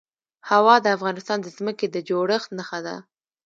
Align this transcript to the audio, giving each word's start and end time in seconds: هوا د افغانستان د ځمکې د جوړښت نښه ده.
هوا 0.49 0.75
د 0.81 0.87
افغانستان 0.97 1.37
د 1.41 1.47
ځمکې 1.57 1.87
د 1.89 1.97
جوړښت 2.09 2.49
نښه 2.57 2.79
ده. 2.85 2.95